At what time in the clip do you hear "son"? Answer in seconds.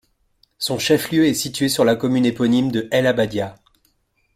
0.57-0.79